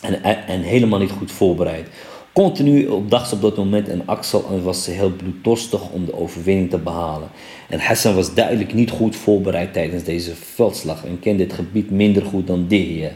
[0.00, 1.88] en, en helemaal niet goed voorbereid.
[2.36, 6.70] Continu op dag op dat moment en Axel was ze heel bloeddorstig om de overwinning
[6.70, 7.28] te behalen.
[7.68, 12.24] En Hassan was duidelijk niet goed voorbereid tijdens deze veldslag en kende het gebied minder
[12.24, 13.10] goed dan Dihya.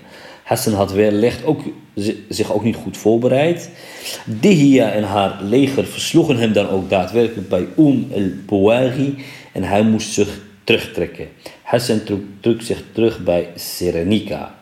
[0.45, 1.61] Hassan had wellicht ook,
[2.29, 3.71] zich ook niet goed voorbereid.
[4.25, 9.15] Dihya en haar leger versloegen hem dan ook daadwerkelijk bij Um el-Bouwari
[9.53, 11.29] en hij moest zich terugtrekken.
[11.63, 14.60] Hassan trok, trok zich terug bij Serenica.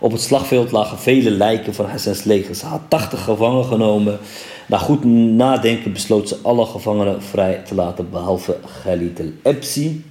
[0.00, 2.54] Op het slagveld lagen vele lijken van Hassans leger.
[2.54, 4.18] Ze had 80 gevangen genomen.
[4.66, 10.04] Na goed nadenken besloot ze alle gevangenen vrij te laten, behalve Khalid el-Ebsi.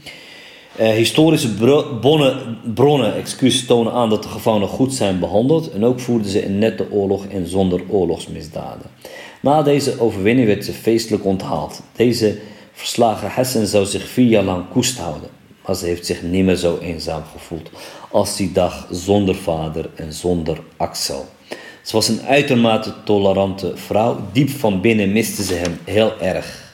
[0.75, 1.53] Eh, historische
[2.01, 6.45] bronnen, bronnen excuus, tonen aan dat de gevangenen goed zijn behandeld en ook voerden ze
[6.45, 8.85] een nette oorlog en zonder oorlogsmisdaden.
[9.41, 11.81] Na deze overwinning werd ze feestelijk onthaald.
[11.95, 12.37] Deze
[12.73, 15.29] verslagen Hassan zou zich vier jaar lang koest houden,
[15.65, 17.69] maar ze heeft zich niet meer zo eenzaam gevoeld
[18.11, 21.25] als die dag zonder vader en zonder Axel.
[21.81, 24.17] Ze was een uitermate tolerante vrouw.
[24.31, 26.65] Diep van binnen miste ze hem heel erg.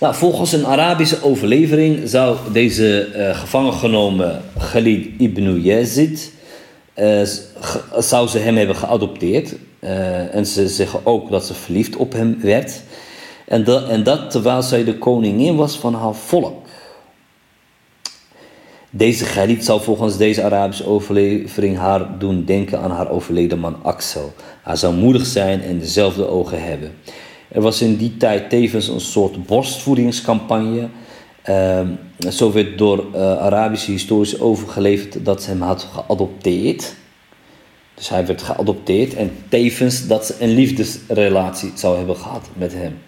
[0.00, 6.32] Nou, volgens een Arabische overlevering zou deze uh, gevangen genomen Khalid ibn Yazid
[6.96, 7.22] uh,
[7.98, 9.54] zou ze hem hebben geadopteerd.
[9.80, 12.80] Uh, en ze zeggen ook dat ze verliefd op hem werd.
[13.44, 16.65] En, de, en dat terwijl zij de koningin was van haar volk.
[18.96, 24.34] Deze Khalid zou volgens deze Arabische overlevering haar doen denken aan haar overleden man Axel.
[24.62, 26.92] Hij zou moedig zijn en dezelfde ogen hebben.
[27.48, 30.88] Er was in die tijd tevens een soort borstvoedingscampagne.
[31.48, 31.80] Uh,
[32.30, 36.94] zo werd door uh, Arabische historici overgeleverd dat ze hem had geadopteerd.
[37.94, 42.98] Dus hij werd geadopteerd en tevens dat ze een liefdesrelatie zou hebben gehad met hem.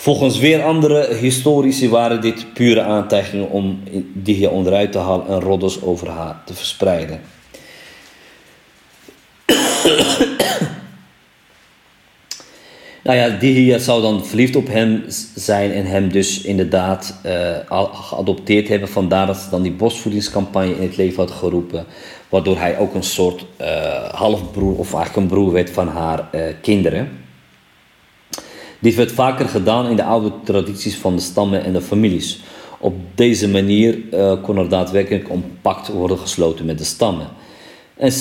[0.00, 3.82] Volgens weer andere historici waren dit pure aantijgingen om
[4.24, 7.20] hier onderuit te halen en roddels over haar te verspreiden.
[13.04, 17.56] nou ja, zou dan verliefd op hem zijn en hem dus inderdaad uh,
[17.92, 18.88] geadopteerd hebben.
[18.88, 21.86] Vandaar dat ze dan die bosvoedingscampagne in het leven had geroepen.
[22.28, 23.66] Waardoor hij ook een soort uh,
[24.08, 27.19] halfbroer of eigenlijk een broer werd van haar uh, kinderen.
[28.80, 32.40] Dit werd vaker gedaan in de oude tradities van de stammen en de families.
[32.78, 37.26] Op deze manier uh, kon er daadwerkelijk een pact worden gesloten met de stammen.
[37.96, 38.12] En,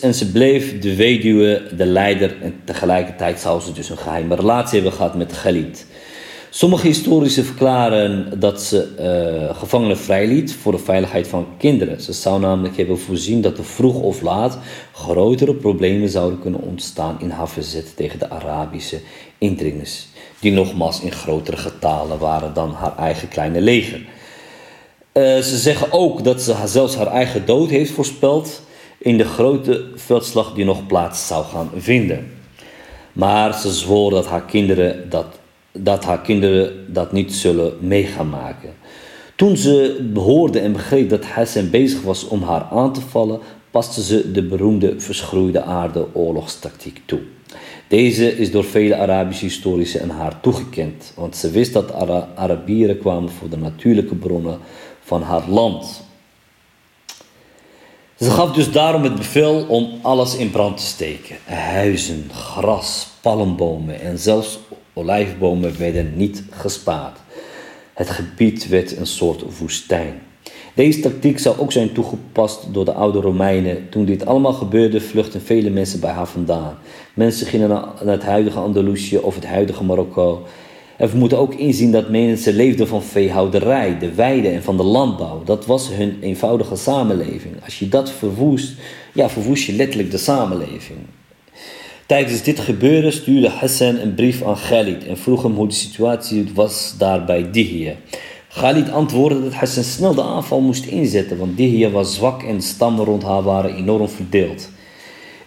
[0.00, 4.74] en, ze bleef de weduwe, de leider en tegelijkertijd zou ze dus een geheime relatie
[4.74, 5.86] hebben gehad met Khalid.
[6.54, 8.88] Sommige historici verklaren dat ze
[9.50, 12.00] uh, gevangenen vrijliet voor de veiligheid van kinderen.
[12.00, 14.58] Ze zou namelijk hebben voorzien dat er vroeg of laat
[14.92, 19.00] grotere problemen zouden kunnen ontstaan in haar verzet tegen de Arabische
[19.38, 20.06] indringers,
[20.40, 23.98] die nogmaals in grotere getalen waren dan haar eigen kleine leger.
[23.98, 24.04] Uh,
[25.38, 28.62] ze zeggen ook dat ze zelfs haar eigen dood heeft voorspeld
[28.98, 32.30] in de grote veldslag die nog plaats zou gaan vinden.
[33.12, 35.40] Maar ze zwoer dat haar kinderen dat
[35.72, 38.74] dat haar kinderen dat niet zullen meegaan maken.
[39.36, 44.02] Toen ze hoorde en begreep dat Hassan bezig was om haar aan te vallen, paste
[44.02, 47.20] ze de beroemde verschroeide aarde oorlogstactiek toe.
[47.88, 52.98] Deze is door vele Arabische historici aan haar toegekend, want ze wist dat Ara Arabieren
[52.98, 54.58] kwamen voor de natuurlijke bronnen
[55.00, 56.02] van haar land.
[58.18, 64.00] Ze gaf dus daarom het bevel om alles in brand te steken: huizen, gras, palmbomen
[64.00, 64.58] en zelfs
[64.94, 67.18] Olijfbomen werden niet gespaard.
[67.92, 70.14] Het gebied werd een soort woestijn.
[70.74, 73.88] Deze tactiek zou ook zijn toegepast door de oude Romeinen.
[73.88, 76.78] Toen dit allemaal gebeurde, vluchtten vele mensen bij haar vandaan.
[77.14, 80.46] Mensen gingen naar het huidige Andalusië of het huidige Marokko.
[80.96, 84.82] En we moeten ook inzien dat mensen leefden van veehouderij, de weide en van de
[84.82, 85.42] landbouw.
[85.44, 87.54] Dat was hun eenvoudige samenleving.
[87.64, 88.72] Als je dat verwoest,
[89.12, 90.98] ja, verwoest je letterlijk de samenleving.
[92.12, 96.50] Tijdens dit gebeuren stuurde Hassan een brief aan Khalid en vroeg hem hoe de situatie
[96.54, 97.92] was daar bij Dihya.
[98.48, 102.62] Khalid antwoordde dat Hassan snel de aanval moest inzetten, want Dihya was zwak en de
[102.62, 104.68] stammen rond haar waren enorm verdeeld.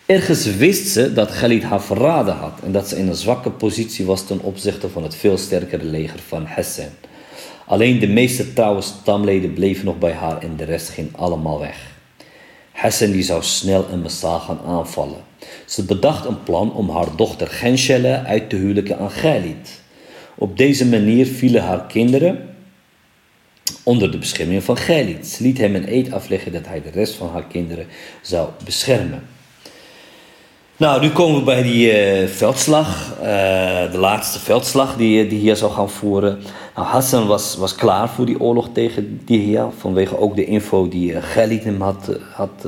[0.05, 4.05] Ergens wist ze dat Khalid haar verraden had en dat ze in een zwakke positie
[4.05, 6.89] was ten opzichte van het veel sterkere leger van Hassan.
[7.65, 11.93] Alleen de meeste trouwe stamleden bleven nog bij haar en de rest ging allemaal weg.
[12.71, 15.33] Hassan die zou snel en massaal gaan aanvallen.
[15.65, 19.81] Ze bedacht een plan om haar dochter Genshele uit te huwelijken aan Khalid.
[20.35, 22.55] Op deze manier vielen haar kinderen
[23.83, 25.27] onder de bescherming van Khalid.
[25.27, 27.87] Ze liet hem een eed afleggen dat hij de rest van haar kinderen
[28.21, 29.23] zou beschermen.
[30.77, 33.25] Nou, nu komen we bij die uh, veldslag, uh,
[33.91, 36.39] de laatste veldslag die, die hier zou gaan voeren.
[36.75, 41.11] Nou, Hassan was, was klaar voor die oorlog tegen Dihya, vanwege ook de info die
[41.11, 42.67] uh, hem had, had,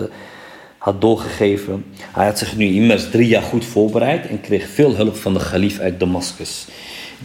[0.87, 1.85] had doorgegeven.
[1.99, 5.49] Hij had zich nu immers drie jaar goed voorbereid en kreeg veel hulp van de
[5.49, 6.67] kalif uit Damascus.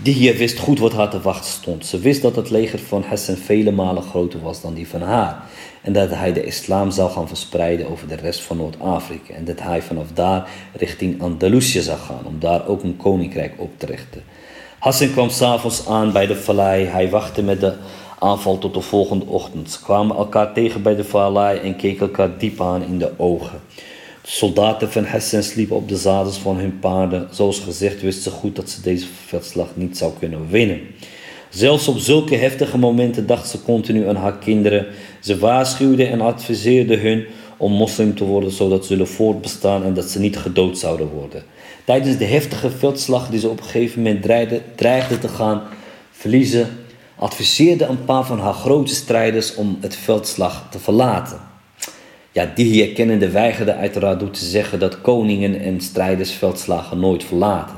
[0.02, 1.86] Dihya wist goed wat haar te wachten stond.
[1.86, 5.42] Ze wist dat het leger van Hassan vele malen groter was dan die van haar
[5.82, 9.60] en dat hij de islam zou gaan verspreiden over de rest van Noord-Afrika en dat
[9.60, 14.22] hij vanaf daar richting Andalusië zou gaan om daar ook een koninkrijk op te richten.
[14.78, 16.84] Hassan kwam s'avonds aan bij de vallei.
[16.84, 17.74] Hij wachtte met de
[18.22, 19.70] aanval tot de volgende ochtend.
[19.70, 23.60] Ze kwamen elkaar tegen bij de vallei en keken elkaar diep aan in de ogen.
[24.22, 27.28] De soldaten van Hassan sliepen op de zadels van hun paarden.
[27.30, 30.80] Zoals gezegd wisten ze goed dat ze deze veldslag niet zou kunnen winnen.
[31.50, 34.86] Zelfs op zulke heftige momenten dacht ze continu aan haar kinderen.
[35.20, 40.10] Ze waarschuwde en adviseerde hun om moslim te worden zodat ze zullen voortbestaan en dat
[40.10, 41.42] ze niet gedood zouden worden.
[41.84, 45.62] Tijdens de heftige veldslag die ze op een gegeven moment dreigde, dreigde te gaan
[46.10, 46.68] verliezen,
[47.22, 51.40] adviseerde een paar van haar grote strijders om het veldslag te verlaten.
[52.32, 57.76] Ja, die herkennende weigerde uiteraard door te zeggen dat koningen en strijders veldslagen nooit verlaten.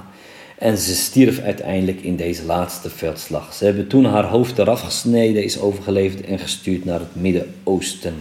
[0.59, 3.55] En ze stierf uiteindelijk in deze laatste veldslag.
[3.55, 8.15] Ze hebben toen haar hoofd eraf gesneden, is overgeleverd en gestuurd naar het Midden-Oosten.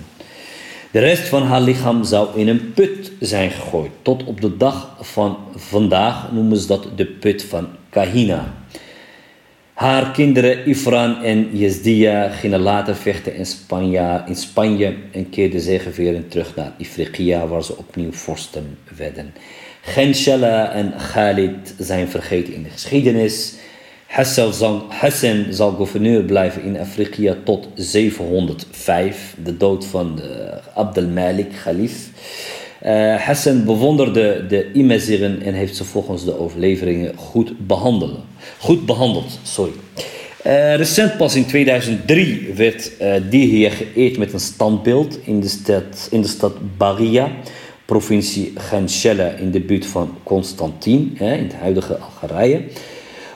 [0.92, 3.92] De rest van haar lichaam zou in een put zijn gegooid.
[4.02, 8.54] Tot op de dag van vandaag noemen ze dat de put van Kahina.
[9.74, 16.32] Haar kinderen Ifran en Yezdia gingen later vechten in Spanje, in Spanje en keerden zegeverend
[16.32, 19.34] terug naar Ifriqiya, waar ze opnieuw vorsten werden.
[19.82, 23.54] Genshela en Khalid zijn vergeten in de geschiedenis.
[24.08, 24.54] Hassan
[25.50, 30.22] zal, gouverneur blijven in Afrika tot 705, de dood van
[30.74, 32.10] Abdel Malik, Khalif.
[32.86, 38.24] Uh, Hassan bewonderde de Imeziren en heeft ze volgens de overleveringen goed, behandelen.
[38.60, 39.40] goed behandeld.
[39.44, 39.72] Sorry.
[40.46, 46.08] Uh, recent pas in 2003 werd uh, Dihya geëerd met een standbeeld in de stad,
[46.12, 47.32] in de stad Baria,
[47.86, 52.62] provincie Genshelle in de buurt van Constantin, in het huidige Algerije.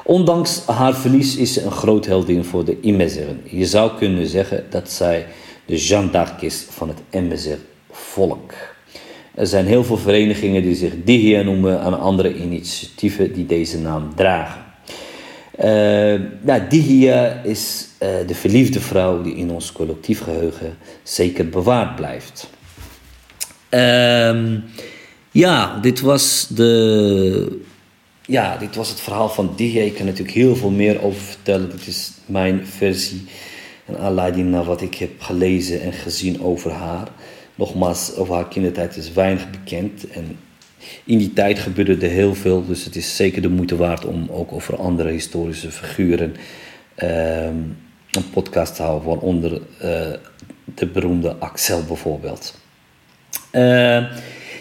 [0.04, 3.42] Ondanks haar verlies is ze een groot heldin voor de Imezeren.
[3.44, 5.26] Je zou kunnen zeggen dat zij
[5.66, 7.58] de Jeanne d'Arc is van het Emezer
[7.92, 8.54] volk.
[9.38, 14.16] Er zijn heel veel verenigingen die zich Dihia noemen en andere initiatieven die deze naam
[14.16, 14.66] dragen.
[15.60, 15.66] Uh,
[16.42, 22.50] nou, Dihia is uh, de verliefde vrouw die in ons collectief geheugen zeker bewaard blijft.
[23.70, 24.60] Uh,
[25.32, 27.62] ja, dit was, de,
[28.26, 29.82] ja, dit was het verhaal van Dihia.
[29.82, 31.70] Ik kan natuurlijk heel veel meer over vertellen.
[31.70, 33.26] Dit is mijn versie
[33.86, 37.08] en aanleiding naar wat ik heb gelezen en gezien over haar.
[37.58, 40.10] Nogmaals, over haar kindertijd is weinig bekend.
[40.10, 40.38] En
[41.04, 42.66] in die tijd gebeurde er heel veel.
[42.66, 46.36] Dus het is zeker de moeite waard om ook over andere historische figuren
[46.96, 47.56] ehm,
[48.12, 49.08] een podcast te houden.
[49.08, 49.60] Waaronder uh,
[50.76, 52.56] de beroemde Axel bijvoorbeeld.
[53.52, 53.62] Uh,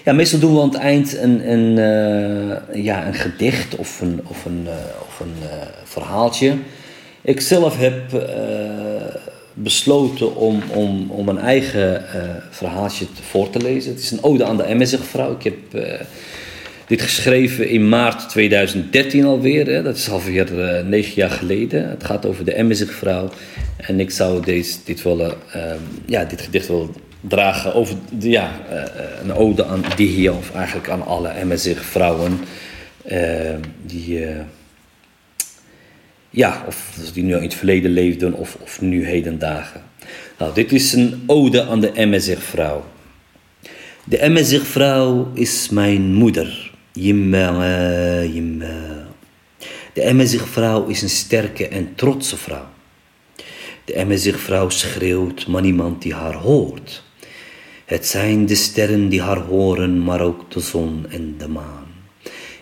[0.05, 4.21] ja, meestal doen we aan het eind een, een, uh, ja, een gedicht of een,
[4.27, 4.69] of een,
[5.07, 5.35] of een
[5.85, 6.55] verhaaltje.
[7.23, 8.13] Ik zelf heb
[9.59, 13.93] besloten om, om, om een eigen uh, verhaaltje voor te lezen.
[13.93, 15.33] Het is een ode aan de MSG-vrouw.
[15.33, 16.01] Ik heb uh,
[16.87, 19.67] dit geschreven in maart 2013 alweer.
[19.67, 19.83] Hè.
[19.83, 21.89] Dat is alweer uh, negen jaar geleden.
[21.89, 23.29] Het gaat over de MSG-vrouw.
[23.77, 28.51] En ik zou deze, dit, willen, ehm, ja, dit gedicht willen dragen over ja,
[29.23, 32.41] een ode aan die hier, of eigenlijk aan alle MSG-vrouwen
[33.05, 34.27] ehm, die
[36.37, 39.83] ja, of die nu in het verleden leefden of, of nu hedendagen.
[40.39, 42.85] Nou, dit is een ode aan de MSR-vrouw.
[44.05, 46.73] De MSR-vrouw is mijn moeder.
[46.93, 49.07] Jimma, jimma.
[49.93, 52.69] De MSR-vrouw is een sterke en trotse vrouw.
[53.85, 57.03] De MSR-vrouw schreeuwt, maar niemand die haar hoort.
[57.85, 61.87] Het zijn de sterren die haar horen, maar ook de zon en de maan.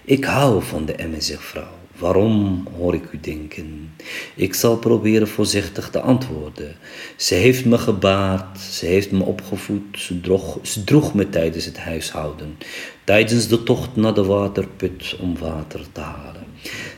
[0.04, 1.83] Ik hou van de MSR-vrouw.
[2.04, 3.94] Waarom hoor ik u denken?
[4.34, 6.76] Ik zal proberen voorzichtig te antwoorden.
[7.16, 11.78] Ze heeft me gebaard, ze heeft me opgevoed, ze droeg, ze droeg me tijdens het
[11.78, 12.58] huishouden,
[13.04, 16.46] tijdens de tocht naar de waterput om water te halen.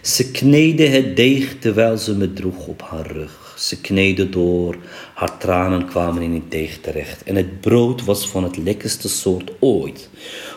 [0.01, 3.46] Ze kneedde het deeg terwijl ze me droeg op haar rug.
[3.57, 4.77] Ze kneedde door,
[5.15, 9.53] haar tranen kwamen in het deeg terecht en het brood was van het lekkerste soort
[9.59, 10.09] ooit.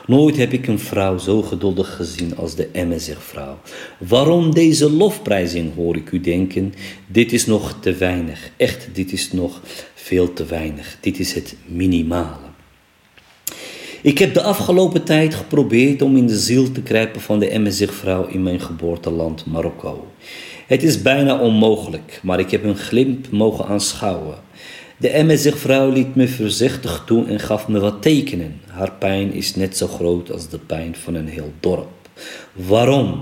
[0.05, 3.59] Nooit heb ik een vrouw zo geduldig gezien als de MSR-vrouw.
[3.97, 6.73] Waarom deze lofprijzing, hoor ik u denken?
[7.07, 8.51] Dit is nog te weinig.
[8.57, 9.61] Echt, dit is nog
[9.95, 10.97] veel te weinig.
[10.99, 12.47] Dit is het minimale.
[14.01, 18.27] Ik heb de afgelopen tijd geprobeerd om in de ziel te kruipen van de MSR-vrouw
[18.27, 20.07] in mijn geboorteland Marokko.
[20.69, 24.35] Het is bijna onmogelijk, maar ik heb een glimp mogen aanschouwen.
[24.97, 28.61] De MSG-vrouw liet me voorzichtig toe en gaf me wat tekenen.
[28.67, 32.09] Haar pijn is net zo groot als de pijn van een heel dorp.
[32.53, 33.21] Waarom?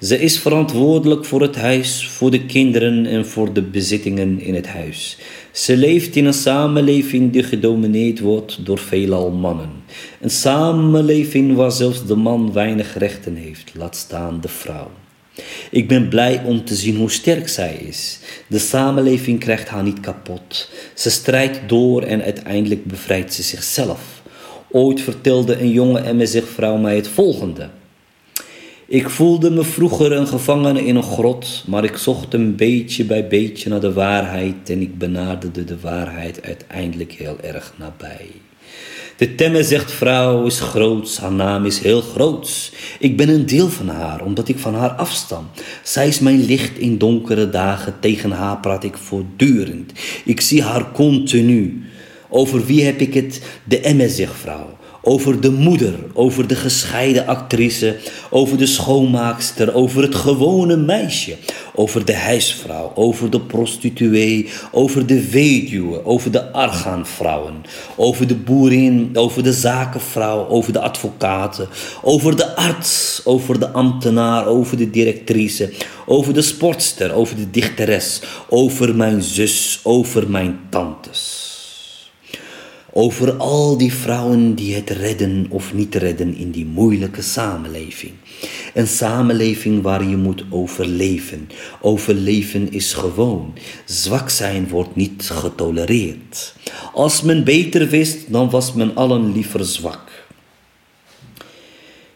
[0.00, 4.66] Ze is verantwoordelijk voor het huis, voor de kinderen en voor de bezittingen in het
[4.66, 5.18] huis.
[5.52, 9.70] Ze leeft in een samenleving die gedomineerd wordt door veelal mannen.
[10.20, 14.90] Een samenleving waar zelfs de man weinig rechten heeft, laat staan de vrouw.
[15.70, 18.18] Ik ben blij om te zien hoe sterk zij is.
[18.46, 20.70] De samenleving krijgt haar niet kapot.
[20.94, 24.22] Ze strijdt door en uiteindelijk bevrijdt ze zichzelf.
[24.70, 27.68] Ooit vertelde een jonge MSG-vrouw mij het volgende.
[28.86, 33.28] Ik voelde me vroeger een gevangene in een grot, maar ik zocht een beetje bij
[33.28, 38.30] beetje naar de waarheid en ik benaderde de waarheid uiteindelijk heel erg nabij.
[39.20, 42.72] De temme zegt vrouw is groots, haar naam is heel groots.
[42.98, 45.46] Ik ben een deel van haar, omdat ik van haar afstam.
[45.82, 49.92] Zij is mijn licht in donkere dagen, tegen haar praat ik voortdurend.
[50.24, 51.82] Ik zie haar continu.
[52.28, 53.42] Over wie heb ik het?
[53.64, 57.96] De emme zegt vrouw over de moeder, over de gescheiden actrice,
[58.30, 61.36] over de schoonmaakster, over het gewone meisje,
[61.74, 67.62] over de huisvrouw, over de prostituee, over de weduwe, over de argaanvrouwen,
[67.96, 71.68] over de boerin, over de zakenvrouw, over de advocaten,
[72.02, 75.72] over de arts, over de ambtenaar, over de directrice,
[76.06, 81.59] over de sportster, over de dichteres, over mijn zus, over mijn tantes.
[82.92, 88.12] Over al die vrouwen die het redden of niet redden in die moeilijke samenleving.
[88.74, 91.48] Een samenleving waar je moet overleven.
[91.80, 93.54] Overleven is gewoon.
[93.84, 96.54] Zwak zijn wordt niet getolereerd.
[96.92, 100.08] Als men beter wist, dan was men allen liever zwak.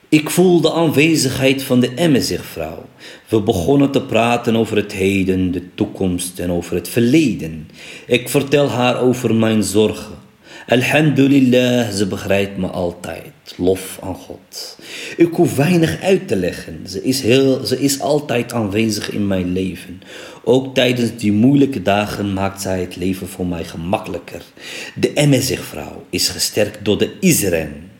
[0.08, 2.84] Ik voel de aanwezigheid van de Emmezigvrouw.
[3.28, 7.68] We begonnen te praten over het heden, de toekomst en over het verleden.
[8.06, 10.23] Ik vertel haar over mijn zorgen.
[10.66, 13.32] Alhamdulillah, ze begrijpt me altijd.
[13.56, 14.78] Lof aan God.
[15.16, 16.80] Ik hoef weinig uit te leggen.
[16.88, 20.00] Ze is, heel, ze is altijd aanwezig in mijn leven.
[20.44, 24.42] Ook tijdens die moeilijke dagen maakt zij het leven voor mij gemakkelijker.
[24.94, 27.90] De Emmezigvrouw is gesterkt door de Isren.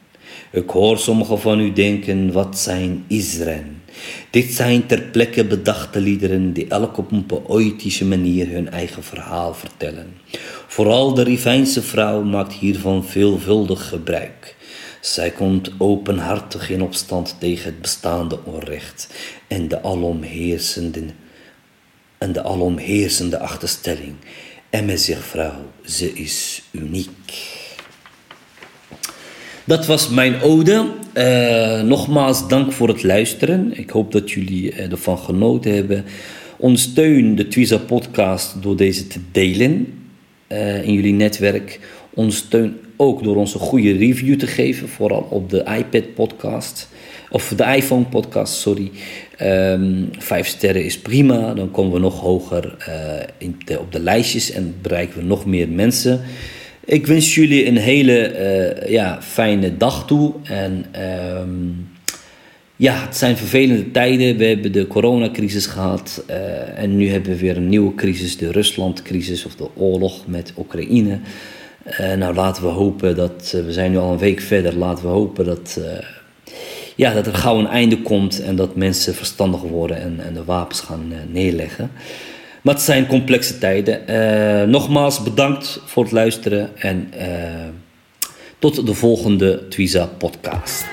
[0.53, 3.83] Ik hoor sommigen van u denken, wat zijn Isren?
[4.31, 9.55] Dit zijn ter plekke bedachte liederen die elk op een poëtische manier hun eigen verhaal
[9.55, 10.13] vertellen.
[10.75, 14.57] Vooral de Rivijnse vrouw maakt hiervan veelvuldig gebruik.
[15.01, 19.15] Zij komt openhartig in opstand tegen het bestaande onrecht
[19.49, 21.01] en de alomheersende,
[22.19, 24.15] en de alomheersende achterstelling.
[24.71, 27.33] En zich vrouw, ze is uniek.
[29.65, 30.91] Dat was mijn ode.
[31.15, 33.79] Uh, nogmaals dank voor het luisteren.
[33.79, 36.05] Ik hoop dat jullie uh, ervan genoten hebben.
[36.57, 40.03] Ondersteun de Twiza podcast door deze te delen
[40.49, 41.81] uh, in jullie netwerk.
[42.15, 46.89] Ondersteun ook door ons een goede review te geven, vooral op de iPad podcast.
[47.31, 48.91] Of de iPhone podcast, sorry.
[49.43, 51.55] Um, vijf sterren is prima.
[51.55, 52.77] Dan komen we nog hoger
[53.39, 56.21] in de, op de lijstjes en bereiken we nog meer mensen.
[56.85, 58.33] Ik wens jullie een hele
[58.83, 60.33] uh, ja, fijne dag toe.
[60.43, 60.85] En
[61.41, 61.89] um,
[62.77, 64.37] ja, het zijn vervelende tijden.
[64.37, 66.25] We hebben de coronacrisis gehad.
[66.31, 70.53] Uh, en nu hebben we weer een nieuwe crisis, de Ruslandcrisis of de oorlog met
[70.59, 71.19] Oekraïne.
[72.01, 75.11] Uh, nou, laten we hopen dat, we zijn nu al een week verder, laten we
[75.11, 75.81] hopen dat,
[76.97, 80.45] ja, dat er gauw een einde komt en dat mensen verstandig worden en, en de
[80.45, 81.91] wapens gaan neerleggen.
[82.63, 84.71] Maar het zijn complexe tijden.
[84.71, 87.13] Nogmaals bedankt voor het luisteren en
[88.59, 90.85] tot de volgende Twiza podcast.